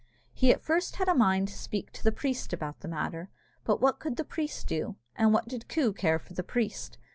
He 0.33 0.51
at 0.51 0.63
first 0.63 0.95
had 0.95 1.07
a 1.07 1.13
mind 1.13 1.49
to 1.49 1.53
speak 1.53 1.91
to 1.91 2.03
the 2.03 2.11
priest 2.11 2.53
about 2.53 2.79
the 2.79 2.87
matter. 2.87 3.29
But 3.63 3.79
what 3.81 3.99
could 3.99 4.15
the 4.15 4.23
priest 4.23 4.65
do, 4.65 4.95
and 5.15 5.31
what 5.31 5.47
did 5.47 5.69
Coo 5.69 5.93
care 5.93 6.17
for 6.17 6.33
the 6.33 6.41
priest? 6.41 6.97